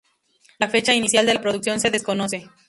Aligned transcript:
La 0.57 0.67
fecha 0.67 0.95
inicial 0.95 1.27
de 1.27 1.35
la 1.35 1.41
producción 1.43 1.79
se 1.79 1.91
desconoce. 1.91 2.49